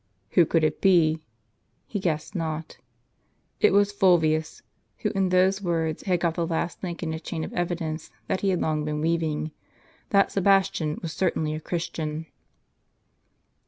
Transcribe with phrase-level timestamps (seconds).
[0.31, 1.21] Who could it be?
[1.85, 2.79] He guessed not.
[3.59, 4.63] It was Fulvius,
[5.01, 8.41] who in those words had got the last link in a chain of evidence that
[8.41, 9.51] he had long been weaving—
[10.09, 12.25] that Sebastian was certainly a Christian.